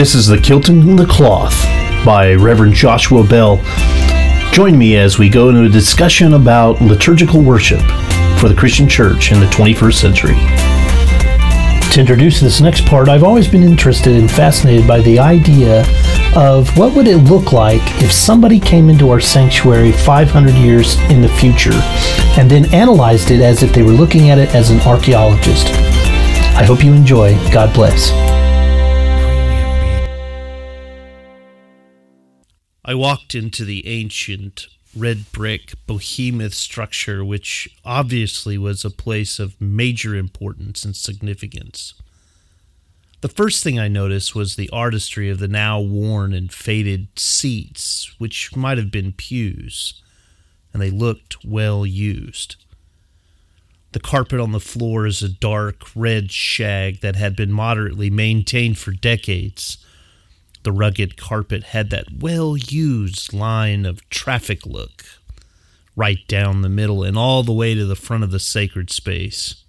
This 0.00 0.14
is 0.14 0.26
The 0.26 0.38
Kilting 0.38 0.96
the 0.96 1.04
Cloth 1.04 1.62
by 2.06 2.32
Reverend 2.32 2.72
Joshua 2.72 3.22
Bell. 3.22 3.60
Join 4.50 4.78
me 4.78 4.96
as 4.96 5.18
we 5.18 5.28
go 5.28 5.50
into 5.50 5.64
a 5.64 5.68
discussion 5.68 6.32
about 6.32 6.80
liturgical 6.80 7.42
worship 7.42 7.82
for 8.38 8.48
the 8.48 8.54
Christian 8.56 8.88
church 8.88 9.30
in 9.30 9.40
the 9.40 9.46
21st 9.48 9.92
century. 9.92 10.36
To 11.92 12.00
introduce 12.00 12.40
this 12.40 12.62
next 12.62 12.86
part, 12.86 13.10
I've 13.10 13.22
always 13.22 13.46
been 13.46 13.62
interested 13.62 14.16
and 14.16 14.30
fascinated 14.30 14.88
by 14.88 15.02
the 15.02 15.18
idea 15.18 15.84
of 16.34 16.74
what 16.78 16.96
would 16.96 17.06
it 17.06 17.18
look 17.18 17.52
like 17.52 17.82
if 18.02 18.10
somebody 18.10 18.58
came 18.58 18.88
into 18.88 19.10
our 19.10 19.20
sanctuary 19.20 19.92
500 19.92 20.54
years 20.54 20.98
in 21.10 21.20
the 21.20 21.28
future 21.28 21.78
and 22.38 22.50
then 22.50 22.72
analyzed 22.72 23.30
it 23.30 23.42
as 23.42 23.62
if 23.62 23.74
they 23.74 23.82
were 23.82 23.90
looking 23.90 24.30
at 24.30 24.38
it 24.38 24.54
as 24.54 24.70
an 24.70 24.80
archaeologist. 24.80 25.66
I 26.56 26.64
hope 26.64 26.82
you 26.82 26.94
enjoy. 26.94 27.34
God 27.52 27.74
bless. 27.74 28.39
I 32.84 32.94
walked 32.94 33.34
into 33.34 33.64
the 33.64 33.86
ancient 33.86 34.66
red 34.96 35.30
brick 35.32 35.74
behemoth 35.86 36.54
structure, 36.54 37.24
which 37.24 37.68
obviously 37.84 38.56
was 38.58 38.84
a 38.84 38.90
place 38.90 39.38
of 39.38 39.60
major 39.60 40.14
importance 40.14 40.84
and 40.84 40.96
significance. 40.96 41.94
The 43.20 43.28
first 43.28 43.62
thing 43.62 43.78
I 43.78 43.88
noticed 43.88 44.34
was 44.34 44.56
the 44.56 44.70
artistry 44.70 45.28
of 45.28 45.38
the 45.38 45.48
now 45.48 45.78
worn 45.78 46.32
and 46.32 46.50
faded 46.50 47.18
seats, 47.18 48.14
which 48.18 48.56
might 48.56 48.78
have 48.78 48.90
been 48.90 49.12
pews, 49.12 50.00
and 50.72 50.80
they 50.80 50.90
looked 50.90 51.44
well 51.44 51.84
used. 51.84 52.56
The 53.92 54.00
carpet 54.00 54.40
on 54.40 54.52
the 54.52 54.60
floor 54.60 55.04
is 55.04 55.22
a 55.22 55.28
dark 55.28 55.84
red 55.94 56.32
shag 56.32 57.00
that 57.00 57.16
had 57.16 57.36
been 57.36 57.52
moderately 57.52 58.08
maintained 58.08 58.78
for 58.78 58.92
decades 58.92 59.84
the 60.62 60.72
rugged 60.72 61.16
carpet 61.16 61.64
had 61.64 61.90
that 61.90 62.20
well 62.20 62.56
used 62.56 63.32
line 63.32 63.86
of 63.86 64.08
traffic 64.10 64.66
look 64.66 65.04
right 65.96 66.26
down 66.28 66.62
the 66.62 66.68
middle 66.68 67.02
and 67.02 67.16
all 67.16 67.42
the 67.42 67.52
way 67.52 67.74
to 67.74 67.84
the 67.84 67.96
front 67.96 68.24
of 68.24 68.30
the 68.30 68.40
sacred 68.40 68.90
space. 68.90 69.64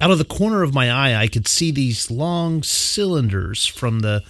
Out 0.00 0.10
of 0.10 0.18
the 0.18 0.24
corner 0.24 0.62
of 0.62 0.74
my 0.74 0.90
eye, 0.90 1.14
I 1.14 1.28
could 1.28 1.46
see 1.46 1.70
these 1.70 2.10
long 2.10 2.62
cylinders 2.62 3.66
from 3.66 4.00
the 4.00 4.22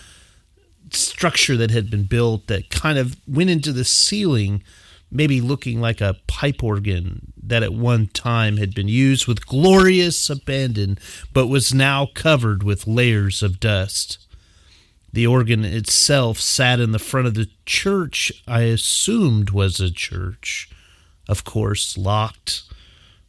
structure 0.91 1.57
that 1.57 1.71
had 1.71 1.91
been 1.91 2.05
built 2.05 2.47
that 2.49 2.71
kind 2.71 2.99
of 2.99 3.17
went 3.27 3.51
into 3.51 3.73
the 3.73 3.85
ceiling, 3.85 4.63
maybe 5.11 5.41
looking 5.41 5.81
like 5.81 6.01
a 6.01 6.17
pipe 6.27 6.63
organ 6.63 7.33
that 7.43 7.63
at 7.63 7.73
one 7.73 8.07
time 8.09 8.59
had 8.59 8.75
been 8.75 8.89
used 8.89 9.27
with 9.27 9.47
glorious 9.47 10.29
abandon, 10.29 10.99
but 11.33 11.47
was 11.47 11.73
now 11.73 12.07
covered 12.15 12.63
with 12.63 12.87
layers 12.87 13.43
of 13.43 13.59
dust. 13.59 14.19
The 15.13 15.27
organ 15.27 15.65
itself 15.65 16.41
sat 16.41 16.81
in 16.81 16.93
the 16.93 16.99
front 16.99 17.27
of 17.27 17.35
the 17.35 17.51
church 17.67 18.33
I 18.49 18.63
assumed 18.63 19.51
was 19.51 19.79
a 19.79 19.91
church, 19.91 20.71
of 21.29 21.45
course, 21.45 21.99
locked, 21.99 22.63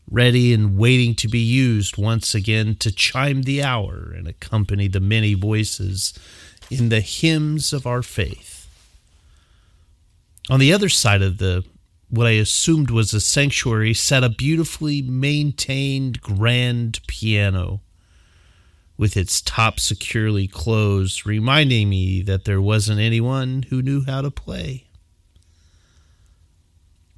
ready 0.09 0.53
and 0.53 0.77
waiting 0.77 1.13
to 1.15 1.27
be 1.27 1.39
used 1.39 1.97
once 1.97 2.33
again 2.33 2.75
to 2.75 2.91
chime 2.91 3.43
the 3.43 3.61
hour 3.61 4.13
and 4.15 4.27
accompany 4.27 4.87
the 4.87 5.01
many 5.01 5.33
voices 5.33 6.13
in 6.69 6.89
the 6.89 7.01
hymns 7.01 7.73
of 7.73 7.85
our 7.85 8.01
faith. 8.01 8.67
On 10.49 10.59
the 10.59 10.73
other 10.73 10.89
side 10.89 11.21
of 11.21 11.37
the 11.37 11.63
what 12.09 12.27
I 12.27 12.31
assumed 12.31 12.91
was 12.91 13.13
a 13.13 13.19
sanctuary 13.19 13.93
sat 13.93 14.23
a 14.23 14.29
beautifully 14.29 15.01
maintained 15.01 16.21
grand 16.21 16.99
piano 17.07 17.81
with 18.97 19.17
its 19.17 19.41
top 19.41 19.79
securely 19.79 20.47
closed, 20.47 21.25
reminding 21.25 21.89
me 21.89 22.21
that 22.21 22.45
there 22.45 22.61
wasn't 22.61 22.99
anyone 22.99 23.63
who 23.69 23.81
knew 23.81 24.05
how 24.05 24.21
to 24.21 24.31
play. 24.31 24.85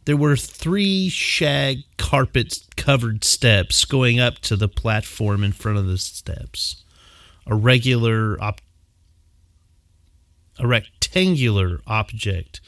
There 0.06 0.18
were 0.18 0.38
three 0.38 1.09
shag 1.09 1.84
carpet 1.97 2.59
covered 2.78 3.24
steps 3.24 3.85
going 3.85 4.19
up 4.19 4.40
to 4.40 4.56
the 4.56 4.69
platform 4.69 5.44
in 5.44 5.52
front 5.52 5.78
of 5.78 5.88
the 5.88 5.97
steps. 5.97 6.84
A 7.47 7.56
regular, 7.56 8.41
op- 8.41 8.62
a 10.59 10.68
rectangular 10.68 11.81
object 11.88 12.62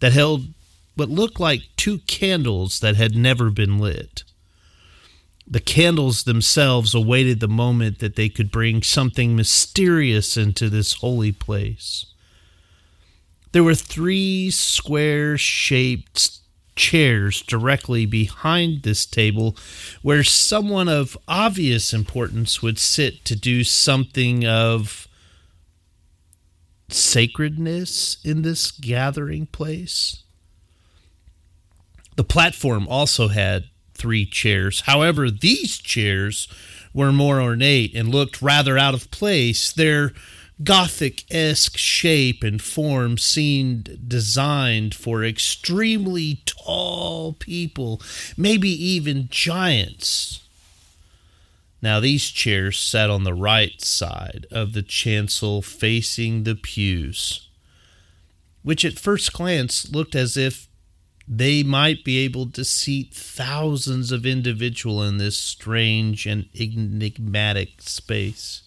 that 0.00 0.12
held 0.12 0.46
what 0.94 1.08
looked 1.08 1.40
like 1.40 1.62
two 1.76 1.98
candles 2.00 2.80
that 2.80 2.96
had 2.96 3.16
never 3.16 3.50
been 3.50 3.78
lit. 3.78 4.24
The 5.46 5.60
candles 5.60 6.24
themselves 6.24 6.94
awaited 6.94 7.40
the 7.40 7.48
moment 7.48 7.98
that 7.98 8.16
they 8.16 8.28
could 8.28 8.50
bring 8.50 8.82
something 8.82 9.34
mysterious 9.34 10.36
into 10.36 10.70
this 10.70 10.94
holy 10.94 11.32
place. 11.32 12.06
There 13.52 13.64
were 13.64 13.74
three 13.74 14.50
square 14.50 15.36
shaped 15.36 16.38
chairs 16.74 17.42
directly 17.42 18.06
behind 18.06 18.82
this 18.82 19.04
table 19.04 19.56
where 20.00 20.24
someone 20.24 20.88
of 20.88 21.18
obvious 21.28 21.92
importance 21.92 22.62
would 22.62 22.78
sit 22.78 23.24
to 23.26 23.36
do 23.36 23.62
something 23.62 24.46
of 24.46 25.06
sacredness 26.88 28.16
in 28.24 28.42
this 28.42 28.70
gathering 28.70 29.46
place. 29.46 30.22
The 32.16 32.24
platform 32.24 32.86
also 32.88 33.28
had 33.28 33.64
three 34.02 34.26
chairs. 34.26 34.80
However, 34.80 35.30
these 35.30 35.78
chairs 35.78 36.48
were 36.92 37.12
more 37.12 37.40
ornate 37.40 37.94
and 37.94 38.08
looked 38.08 38.42
rather 38.42 38.76
out 38.76 38.94
of 38.94 39.12
place. 39.12 39.72
Their 39.72 40.12
Gothic 40.62 41.24
esque 41.30 41.76
shape 41.76 42.42
and 42.42 42.60
form 42.60 43.16
seemed 43.16 44.08
designed 44.08 44.94
for 44.94 45.24
extremely 45.24 46.42
tall 46.46 47.32
people, 47.34 48.02
maybe 48.36 48.68
even 48.68 49.28
giants. 49.30 50.40
Now, 51.80 52.00
these 52.00 52.30
chairs 52.30 52.78
sat 52.78 53.08
on 53.08 53.24
the 53.24 53.34
right 53.34 53.80
side 53.80 54.46
of 54.50 54.72
the 54.72 54.82
chancel 54.82 55.62
facing 55.62 56.42
the 56.42 56.54
pews, 56.54 57.48
which 58.62 58.84
at 58.84 58.98
first 58.98 59.32
glance 59.32 59.90
looked 59.90 60.14
as 60.14 60.36
if 60.36 60.68
they 61.38 61.62
might 61.62 62.04
be 62.04 62.18
able 62.18 62.46
to 62.46 62.62
seat 62.62 63.14
thousands 63.14 64.12
of 64.12 64.26
individuals 64.26 65.08
in 65.08 65.16
this 65.16 65.38
strange 65.38 66.26
and 66.26 66.46
enigmatic 66.54 67.80
space. 67.80 68.62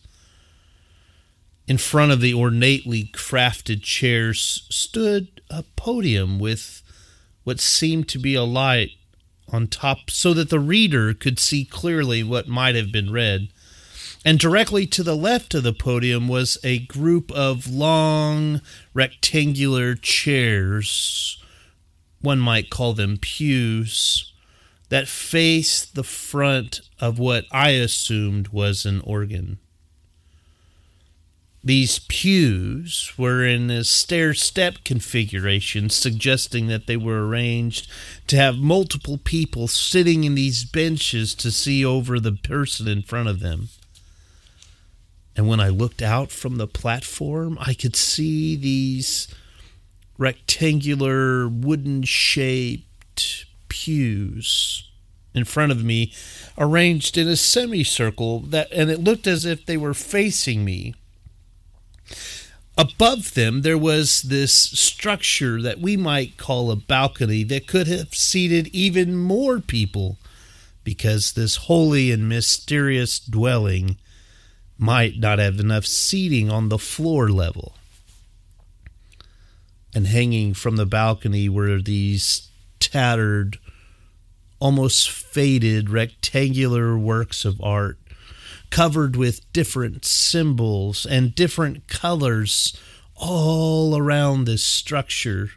In 1.67 1.77
front 1.77 2.11
of 2.11 2.21
the 2.21 2.33
ornately 2.33 3.03
crafted 3.13 3.83
chairs 3.83 4.65
stood 4.71 5.41
a 5.47 5.63
podium 5.75 6.39
with 6.39 6.81
what 7.43 7.59
seemed 7.59 8.07
to 8.09 8.17
be 8.17 8.33
a 8.33 8.43
light 8.43 8.93
on 9.53 9.67
top 9.67 10.09
so 10.09 10.33
that 10.33 10.49
the 10.49 10.59
reader 10.59 11.13
could 11.13 11.37
see 11.37 11.65
clearly 11.65 12.23
what 12.23 12.47
might 12.47 12.73
have 12.73 12.91
been 12.91 13.11
read. 13.11 13.49
And 14.25 14.39
directly 14.39 14.87
to 14.87 15.03
the 15.03 15.15
left 15.15 15.53
of 15.53 15.61
the 15.61 15.71
podium 15.71 16.27
was 16.27 16.57
a 16.63 16.79
group 16.79 17.31
of 17.31 17.69
long 17.69 18.61
rectangular 18.95 19.93
chairs 19.93 21.37
one 22.25 22.39
might 22.39 22.69
call 22.69 22.93
them 22.93 23.17
pews, 23.17 24.33
that 24.89 25.07
faced 25.07 25.95
the 25.95 26.03
front 26.03 26.81
of 26.99 27.17
what 27.17 27.45
I 27.51 27.69
assumed 27.69 28.49
was 28.49 28.85
an 28.85 28.99
organ. 29.01 29.59
These 31.63 31.97
pews 32.07 33.11
were 33.17 33.43
in 33.43 33.71
a 33.71 33.83
stair 33.83 34.35
step 34.35 34.83
configuration, 34.83 35.89
suggesting 35.89 36.67
that 36.67 36.85
they 36.85 36.95
were 36.95 37.27
arranged 37.27 37.89
to 38.27 38.35
have 38.35 38.57
multiple 38.57 39.17
people 39.17 39.67
sitting 39.67 40.25
in 40.25 40.35
these 40.35 40.63
benches 40.63 41.33
to 41.35 41.49
see 41.49 41.83
over 41.83 42.19
the 42.19 42.33
person 42.33 42.87
in 42.87 43.01
front 43.01 43.29
of 43.29 43.39
them. 43.39 43.69
And 45.35 45.47
when 45.47 45.59
I 45.59 45.69
looked 45.69 46.03
out 46.03 46.29
from 46.29 46.57
the 46.57 46.67
platform, 46.67 47.57
I 47.59 47.73
could 47.73 47.95
see 47.95 48.55
these 48.55 49.27
rectangular 50.17 51.47
wooden 51.47 52.03
shaped 52.03 53.45
pews 53.67 54.89
in 55.33 55.43
front 55.43 55.71
of 55.71 55.83
me 55.83 56.13
arranged 56.57 57.17
in 57.17 57.27
a 57.27 57.35
semicircle 57.35 58.39
that 58.39 58.71
and 58.71 58.89
it 58.89 59.03
looked 59.03 59.27
as 59.27 59.45
if 59.45 59.65
they 59.65 59.77
were 59.77 59.93
facing 59.93 60.63
me. 60.63 60.93
Above 62.77 63.33
them 63.33 63.61
there 63.61 63.77
was 63.77 64.23
this 64.23 64.53
structure 64.53 65.61
that 65.61 65.79
we 65.79 65.97
might 65.97 66.37
call 66.37 66.71
a 66.71 66.75
balcony 66.75 67.43
that 67.43 67.67
could 67.67 67.87
have 67.87 68.13
seated 68.13 68.67
even 68.67 69.15
more 69.15 69.59
people 69.59 70.17
because 70.83 71.33
this 71.33 71.55
holy 71.55 72.11
and 72.11 72.29
mysterious 72.29 73.19
dwelling 73.19 73.97
might 74.77 75.19
not 75.19 75.39
have 75.39 75.59
enough 75.59 75.85
seating 75.85 76.49
on 76.49 76.69
the 76.69 76.77
floor 76.77 77.29
level 77.29 77.75
and 79.95 80.07
hanging 80.07 80.53
from 80.53 80.75
the 80.75 80.85
balcony 80.85 81.47
were 81.49 81.81
these 81.81 82.49
tattered, 82.79 83.57
almost 84.59 85.09
faded 85.09 85.89
rectangular 85.89 86.97
works 86.97 87.45
of 87.45 87.61
art 87.61 87.97
covered 88.69 89.15
with 89.15 89.51
different 89.53 90.03
symbols 90.03 91.05
and 91.05 91.33
different 91.33 91.87
colors 91.87 92.77
all 93.15 93.95
around 93.95 94.43
this 94.43 94.63
structure. 94.63 95.51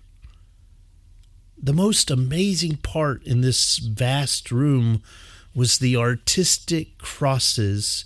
The 1.61 1.73
most 1.73 2.09
amazing 2.09 2.77
part 2.77 3.25
in 3.25 3.41
this 3.41 3.79
vast 3.79 4.53
room 4.53 5.03
was 5.53 5.79
the 5.79 5.97
artistic 5.97 6.99
crosses 6.99 8.05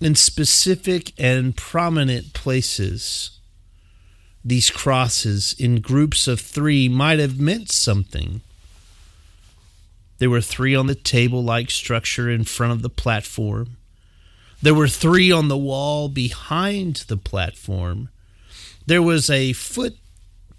in 0.00 0.16
specific 0.16 1.12
and 1.16 1.56
prominent 1.56 2.32
places. 2.32 3.38
These 4.44 4.70
crosses 4.70 5.54
in 5.58 5.80
groups 5.80 6.26
of 6.26 6.40
three 6.40 6.88
might 6.88 7.18
have 7.18 7.38
meant 7.38 7.70
something. 7.70 8.40
There 10.18 10.30
were 10.30 10.40
three 10.40 10.74
on 10.74 10.86
the 10.86 10.94
table 10.94 11.42
like 11.42 11.70
structure 11.70 12.30
in 12.30 12.44
front 12.44 12.72
of 12.72 12.82
the 12.82 12.88
platform. 12.88 13.76
There 14.60 14.74
were 14.74 14.88
three 14.88 15.32
on 15.32 15.48
the 15.48 15.56
wall 15.56 16.08
behind 16.08 17.04
the 17.08 17.16
platform. 17.16 18.08
There 18.86 19.02
was 19.02 19.28
a 19.28 19.52
foot 19.52 19.96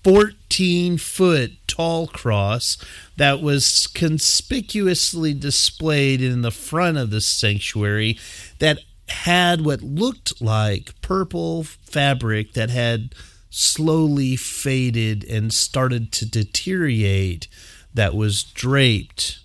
14 0.04 0.98
foot 0.98 1.54
tall 1.68 2.08
cross 2.08 2.78
that 3.16 3.42
was 3.42 3.88
conspicuously 3.88 5.34
displayed 5.34 6.22
in 6.22 6.42
the 6.42 6.52
front 6.52 6.98
of 6.98 7.10
the 7.10 7.22
sanctuary 7.22 8.18
that 8.60 8.80
had 9.08 9.62
what 9.62 9.82
looked 9.82 10.42
like 10.42 11.00
purple 11.02 11.64
fabric 11.64 12.54
that 12.54 12.70
had 12.70 13.16
slowly 13.54 14.36
faded 14.36 15.24
and 15.26 15.54
started 15.54 16.12
to 16.12 16.26
deteriorate 16.26 17.48
that 17.94 18.16
was 18.16 18.44
draped 18.44 19.40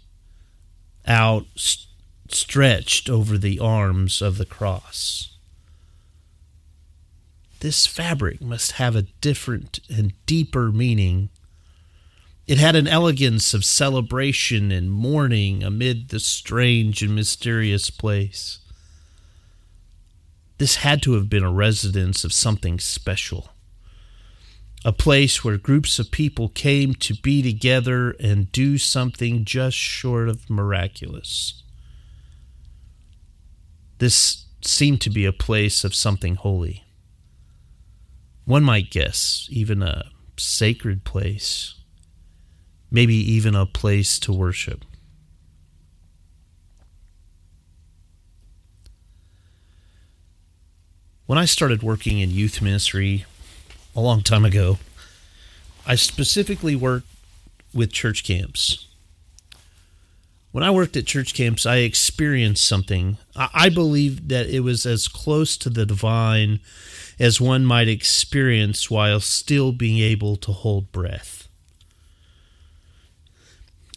out 1.06 1.46
stretched 2.28 3.08
over 3.08 3.38
the 3.38 3.58
arms 3.58 4.20
of 4.20 4.38
the 4.38 4.44
cross 4.44 5.38
this 7.60 7.86
fabric 7.86 8.40
must 8.40 8.72
have 8.72 8.94
a 8.94 9.02
different 9.20 9.80
and 9.88 10.12
deeper 10.26 10.70
meaning. 10.70 11.28
It 12.46 12.58
had 12.58 12.76
an 12.76 12.86
elegance 12.86 13.52
of 13.52 13.64
celebration 13.64 14.70
and 14.70 14.90
mourning 14.90 15.62
amid 15.62 16.08
the 16.08 16.20
strange 16.20 17.02
and 17.02 17.14
mysterious 17.14 17.90
place. 17.90 18.60
This 20.58 20.76
had 20.76 21.02
to 21.02 21.14
have 21.14 21.28
been 21.28 21.44
a 21.44 21.52
residence 21.52 22.24
of 22.24 22.32
something 22.32 22.78
special, 22.78 23.50
a 24.84 24.92
place 24.92 25.42
where 25.42 25.58
groups 25.58 25.98
of 25.98 26.10
people 26.10 26.48
came 26.48 26.94
to 26.94 27.14
be 27.14 27.42
together 27.42 28.12
and 28.20 28.52
do 28.52 28.78
something 28.78 29.44
just 29.44 29.76
short 29.76 30.28
of 30.28 30.48
miraculous. 30.48 31.62
This 33.98 34.46
seemed 34.62 35.00
to 35.00 35.10
be 35.10 35.24
a 35.24 35.32
place 35.32 35.82
of 35.82 35.94
something 35.94 36.36
holy. 36.36 36.84
One 38.44 38.62
might 38.62 38.90
guess 38.90 39.48
even 39.50 39.82
a 39.82 40.10
sacred 40.36 41.04
place, 41.04 41.74
maybe 42.90 43.14
even 43.14 43.54
a 43.54 43.66
place 43.66 44.18
to 44.20 44.32
worship. 44.32 44.84
When 51.26 51.36
I 51.38 51.44
started 51.44 51.82
working 51.82 52.20
in 52.20 52.30
youth 52.30 52.62
ministry 52.62 53.26
a 53.98 54.00
long 54.00 54.22
time 54.22 54.44
ago, 54.44 54.78
I 55.84 55.96
specifically 55.96 56.76
worked 56.76 57.08
with 57.74 57.92
church 57.92 58.22
camps. 58.22 58.86
When 60.52 60.62
I 60.62 60.70
worked 60.70 60.96
at 60.96 61.04
church 61.04 61.34
camps, 61.34 61.66
I 61.66 61.78
experienced 61.78 62.64
something. 62.64 63.18
I 63.34 63.68
believe 63.68 64.28
that 64.28 64.46
it 64.46 64.60
was 64.60 64.86
as 64.86 65.08
close 65.08 65.56
to 65.58 65.68
the 65.68 65.84
divine 65.84 66.60
as 67.18 67.40
one 67.40 67.66
might 67.66 67.88
experience 67.88 68.88
while 68.88 69.18
still 69.18 69.72
being 69.72 69.98
able 69.98 70.36
to 70.36 70.52
hold 70.52 70.92
breath. 70.92 71.48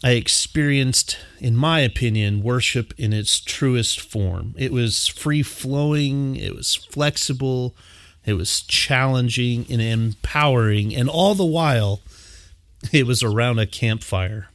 I 0.02 0.12
experienced, 0.12 1.16
in 1.38 1.56
my 1.56 1.78
opinion, 1.78 2.42
worship 2.42 2.92
in 2.98 3.12
its 3.12 3.38
truest 3.38 4.00
form. 4.00 4.54
It 4.58 4.72
was 4.72 5.06
free 5.06 5.44
flowing, 5.44 6.34
it 6.34 6.56
was 6.56 6.74
flexible, 6.74 7.76
it 8.24 8.34
was 8.34 8.60
challenging 8.60 9.66
and 9.68 9.80
empowering, 9.80 10.94
and 10.94 11.08
all 11.08 11.34
the 11.34 11.44
while, 11.44 12.00
it 12.92 13.06
was 13.06 13.22
around 13.22 13.58
a 13.58 13.66
campfire. 13.66 14.48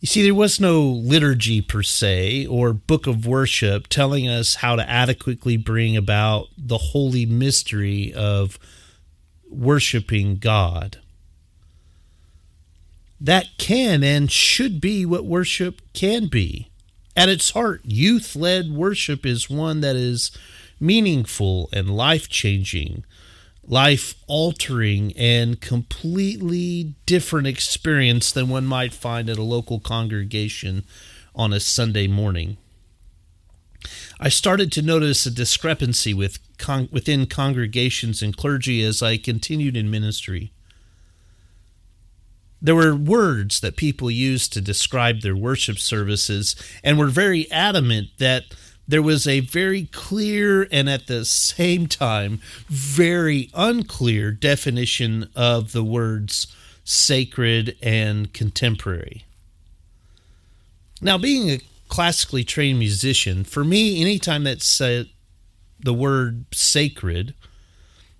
You 0.00 0.06
see, 0.06 0.22
there 0.22 0.34
was 0.34 0.58
no 0.58 0.80
liturgy 0.80 1.60
per 1.60 1.82
se 1.82 2.46
or 2.46 2.72
book 2.72 3.06
of 3.06 3.26
worship 3.26 3.86
telling 3.88 4.26
us 4.26 4.56
how 4.56 4.76
to 4.76 4.88
adequately 4.88 5.58
bring 5.58 5.94
about 5.94 6.48
the 6.56 6.78
holy 6.78 7.26
mystery 7.26 8.12
of 8.14 8.58
worshiping 9.50 10.36
God. 10.36 10.98
That 13.20 13.48
can 13.58 14.02
and 14.02 14.32
should 14.32 14.80
be 14.80 15.04
what 15.04 15.26
worship 15.26 15.82
can 15.92 16.28
be. 16.28 16.70
At 17.14 17.28
its 17.28 17.50
heart, 17.50 17.82
youth 17.84 18.34
led 18.34 18.70
worship 18.70 19.26
is 19.26 19.50
one 19.50 19.82
that 19.82 19.96
is 19.96 20.30
meaningful 20.80 21.68
and 21.72 21.94
life 21.94 22.28
changing 22.28 23.04
life 23.70 24.16
altering 24.26 25.12
and 25.16 25.60
completely 25.60 26.94
different 27.06 27.46
experience 27.46 28.32
than 28.32 28.48
one 28.48 28.66
might 28.66 28.92
find 28.92 29.30
at 29.30 29.38
a 29.38 29.42
local 29.42 29.78
congregation 29.78 30.84
on 31.36 31.52
a 31.52 31.60
Sunday 31.60 32.08
morning. 32.08 32.56
I 34.18 34.28
started 34.28 34.72
to 34.72 34.82
notice 34.82 35.24
a 35.24 35.30
discrepancy 35.30 36.12
with 36.12 36.38
con- 36.58 36.88
within 36.90 37.26
congregations 37.26 38.22
and 38.22 38.36
clergy 38.36 38.82
as 38.82 39.02
I 39.02 39.16
continued 39.16 39.76
in 39.76 39.90
ministry. 39.90 40.52
There 42.60 42.74
were 42.74 42.94
words 42.94 43.60
that 43.60 43.76
people 43.76 44.10
used 44.10 44.52
to 44.52 44.60
describe 44.60 45.20
their 45.20 45.36
worship 45.36 45.78
services 45.78 46.56
and 46.84 46.98
were 46.98 47.06
very 47.06 47.50
adamant 47.50 48.08
that 48.18 48.44
there 48.90 49.02
was 49.02 49.26
a 49.26 49.40
very 49.40 49.84
clear 49.92 50.66
and 50.72 50.90
at 50.90 51.06
the 51.06 51.24
same 51.24 51.86
time 51.86 52.40
very 52.66 53.48
unclear 53.54 54.32
definition 54.32 55.30
of 55.36 55.72
the 55.72 55.84
words 55.84 56.48
sacred 56.84 57.76
and 57.80 58.32
contemporary. 58.32 59.24
Now, 61.00 61.16
being 61.16 61.50
a 61.50 61.60
classically 61.88 62.44
trained 62.44 62.78
musician, 62.78 63.44
for 63.44 63.64
me, 63.64 64.00
anytime 64.00 64.44
that 64.44 64.60
the 65.78 65.94
word 65.94 66.44
sacred 66.52 67.34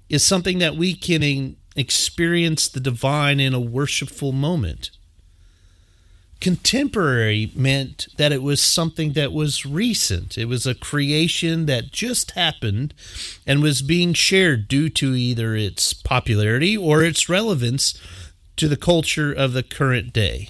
is 0.08 0.24
something 0.24 0.58
that 0.60 0.76
we 0.76 0.94
can 0.94 1.56
experience 1.76 2.68
the 2.68 2.80
divine 2.80 3.40
in 3.40 3.54
a 3.54 3.60
worshipful 3.60 4.32
moment. 4.32 4.90
Contemporary 6.40 7.52
meant 7.54 8.08
that 8.16 8.32
it 8.32 8.42
was 8.42 8.62
something 8.62 9.12
that 9.12 9.32
was 9.32 9.66
recent. 9.66 10.38
It 10.38 10.46
was 10.46 10.66
a 10.66 10.74
creation 10.74 11.66
that 11.66 11.92
just 11.92 12.30
happened 12.30 12.94
and 13.46 13.62
was 13.62 13.82
being 13.82 14.14
shared 14.14 14.66
due 14.66 14.88
to 14.90 15.14
either 15.14 15.54
its 15.54 15.92
popularity 15.92 16.76
or 16.76 17.02
its 17.04 17.28
relevance 17.28 18.00
to 18.56 18.68
the 18.68 18.76
culture 18.76 19.32
of 19.32 19.52
the 19.52 19.62
current 19.62 20.12
day. 20.12 20.48